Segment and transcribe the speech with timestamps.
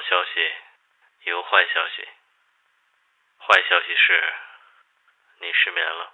[0.00, 0.40] 好消息，
[1.26, 2.00] 也有坏消息。
[3.36, 4.16] 坏消息是，
[5.42, 6.08] 你失眠了；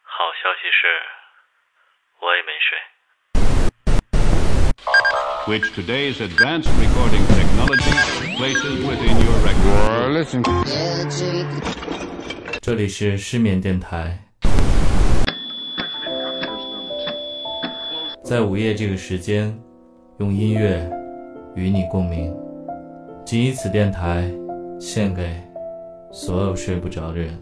[0.00, 0.88] 好消息是，
[2.20, 2.80] 我也没睡。
[5.46, 7.92] Which today's advanced recording technology
[8.38, 10.16] places within your record.
[12.62, 14.18] 这里是失眠电台。
[18.24, 19.62] 在午夜这个时间，
[20.20, 20.90] 用音乐
[21.54, 22.34] 与你共鸣。
[23.32, 24.30] 仅以此电台
[24.78, 25.34] 献给
[26.12, 27.34] 所有睡不着的人。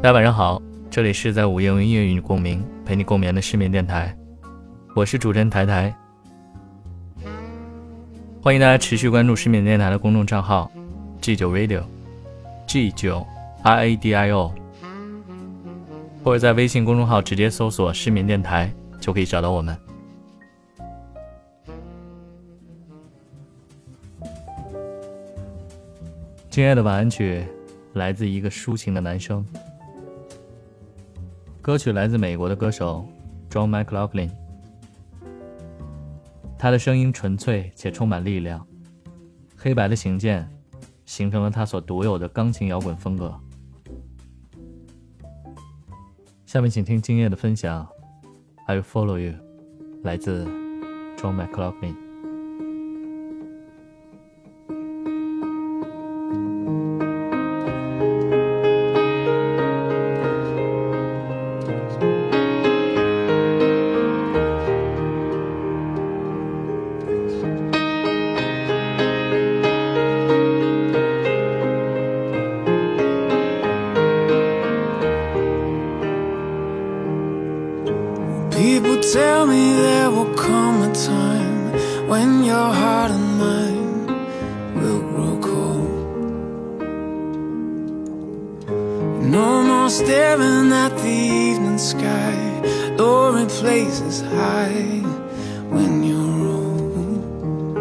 [0.00, 4.16] 大家晚上好，这里是在午夜用音乐与你共鸣，陪你共眠的失眠电台，
[4.94, 5.94] 我是主持人台台。
[8.40, 10.70] 欢迎大家持续关注失眠电台的公众账号
[11.20, 13.26] G 九 Radio，G 九
[13.62, 14.54] R A D I O，
[16.26, 19.78] 或者在微信公众号直接搜索“失眠电台”就可以找到我们。
[26.50, 27.46] 今夜的晚安曲
[27.92, 29.46] 来自一个抒情的男生。
[31.62, 33.06] 歌曲来自美国的歌手
[33.48, 34.32] John McLaughlin，
[36.58, 38.66] 他的声音纯粹且充满力量，
[39.56, 40.50] 黑白的琴键
[41.04, 43.32] 形成了他所独有的钢琴摇滚风格。
[46.46, 47.84] 下面请听今夜的分享
[48.68, 49.34] ，I Will Follow You，
[50.04, 50.44] 来自
[51.16, 52.05] John McLaughlin。
[78.56, 84.06] People tell me there will come a time when your heart and mine
[84.80, 86.06] will grow cold.
[89.30, 92.32] No more staring at the evening sky,
[93.36, 95.02] it places high
[95.68, 97.76] when you're old.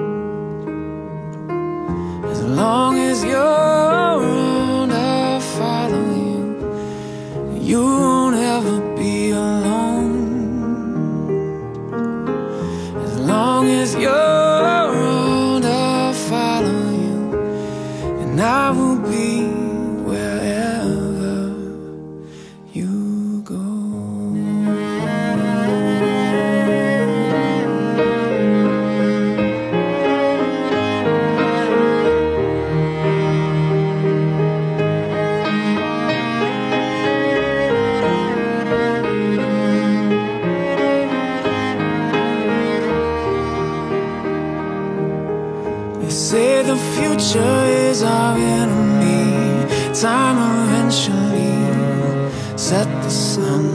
[2.31, 3.64] As long as you're
[18.45, 19.47] I will be
[20.03, 20.74] wherever
[50.05, 51.49] Time eventually
[52.55, 53.74] set the sun.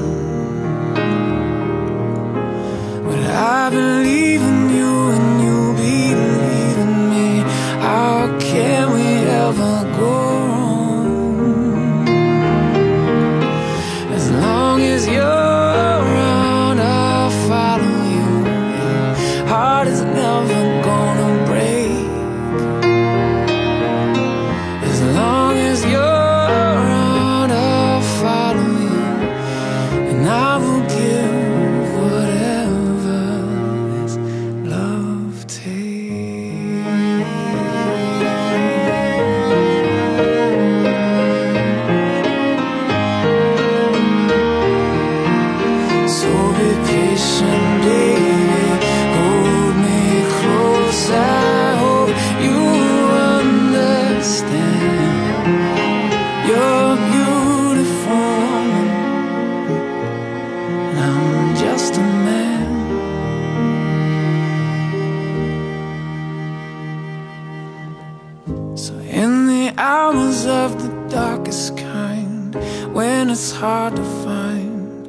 [70.11, 72.55] Hours of the darkest kind,
[72.95, 75.07] when it's hard to find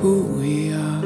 [0.00, 0.99] who we are.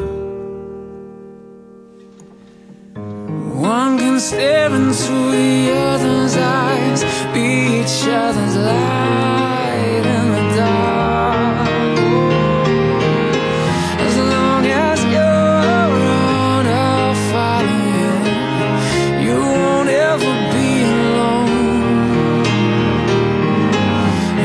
[4.94, 7.02] Into the other's eyes,
[7.34, 11.68] be each other's light in the dark.
[14.06, 18.12] As long as you're around, I'll follow you.
[19.26, 22.46] You won't ever be alone.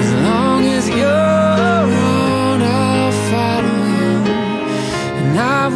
[0.02, 4.14] As long as you're around, I'll follow you,
[5.22, 5.70] and I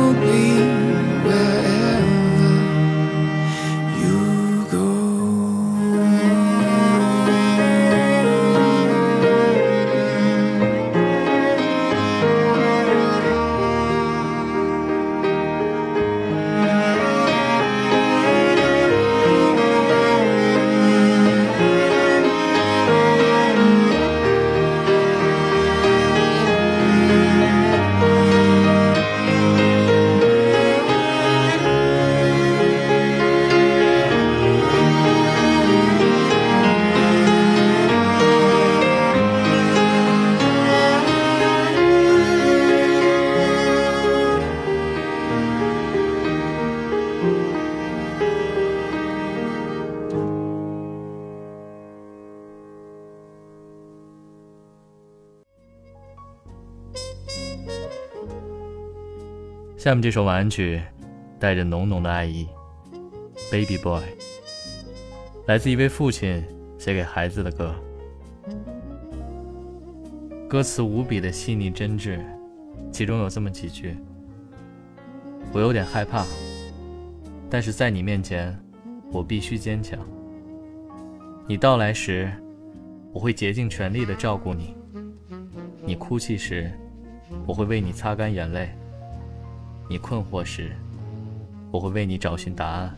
[59.83, 60.81] 下面这首晚安曲
[61.37, 62.47] 带着浓浓的爱意，
[63.51, 64.01] 《Baby Boy》，
[65.45, 66.41] 来自一位父亲
[66.77, 67.75] 写给孩子的歌。
[70.47, 72.17] 歌词无比的细腻真挚，
[72.93, 73.97] 其中有这么几句
[75.51, 76.25] ：“我有点害怕，
[77.49, 78.57] 但是在你面前，
[79.11, 79.99] 我必须坚强。
[81.45, 82.31] 你到来时，
[83.11, 84.77] 我会竭尽全力的照顾你；
[85.85, 86.71] 你哭泣时，
[87.45, 88.69] 我会为你擦干眼泪；
[89.89, 90.71] 你困惑时，
[91.71, 92.95] 我会为你找寻答案。”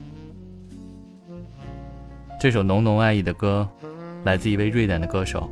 [2.40, 3.68] 这首浓浓爱意的歌，
[4.24, 5.50] 来自一位瑞典的歌手。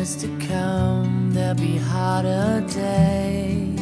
[0.00, 3.78] years to come, there'll be harder days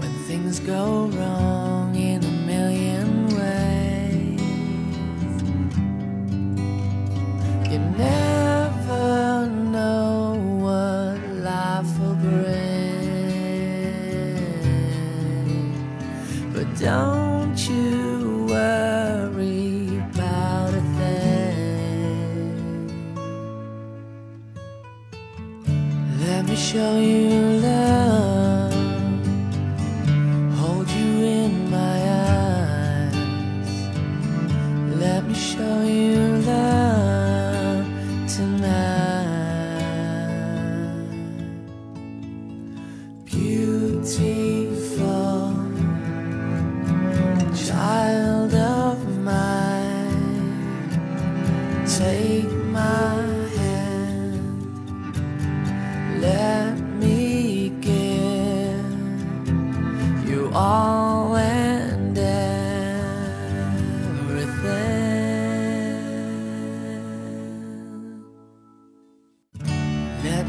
[0.00, 4.40] when things go wrong in a million ways.
[7.70, 8.25] You never
[27.00, 27.28] you
[27.60, 27.85] love,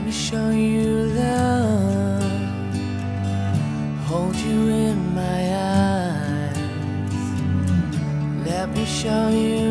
[0.08, 2.24] me show you love,
[4.08, 6.58] hold you in my eyes.
[8.46, 9.67] Let me show you